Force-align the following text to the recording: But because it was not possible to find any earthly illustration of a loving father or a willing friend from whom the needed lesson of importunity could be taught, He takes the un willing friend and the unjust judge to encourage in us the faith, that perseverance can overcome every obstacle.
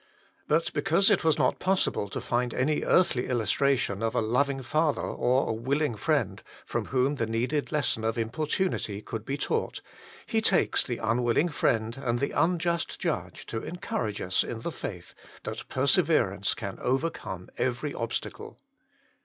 But 0.47 0.73
because 0.73 1.11
it 1.11 1.23
was 1.23 1.37
not 1.37 1.59
possible 1.59 2.09
to 2.09 2.19
find 2.19 2.55
any 2.55 2.81
earthly 2.81 3.27
illustration 3.27 4.01
of 4.01 4.15
a 4.15 4.19
loving 4.19 4.63
father 4.63 4.99
or 4.99 5.47
a 5.47 5.53
willing 5.53 5.93
friend 5.95 6.41
from 6.65 6.85
whom 6.85 7.17
the 7.17 7.27
needed 7.27 7.71
lesson 7.71 8.03
of 8.03 8.17
importunity 8.17 9.03
could 9.03 9.25
be 9.25 9.37
taught, 9.37 9.79
He 10.25 10.41
takes 10.41 10.83
the 10.83 10.99
un 10.99 11.21
willing 11.21 11.49
friend 11.49 12.01
and 12.03 12.17
the 12.17 12.31
unjust 12.31 12.97
judge 12.99 13.45
to 13.45 13.61
encourage 13.61 14.19
in 14.19 14.25
us 14.25 14.43
the 14.47 14.71
faith, 14.71 15.13
that 15.43 15.67
perseverance 15.69 16.55
can 16.55 16.79
overcome 16.81 17.49
every 17.59 17.93
obstacle. 17.93 18.57